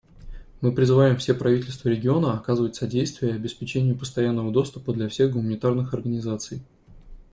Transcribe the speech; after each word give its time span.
Мы 0.61 0.71
призывам 0.73 1.17
все 1.17 1.35
правительства 1.35 1.89
региона 1.89 2.33
оказывать 2.33 2.73
содействие 2.75 3.35
обеспечению 3.35 3.95
постоянного 3.95 4.51
доступа 4.51 4.93
для 4.93 5.07
всех 5.09 5.31
гуманитарных 5.31 5.93
организаций. 5.93 6.63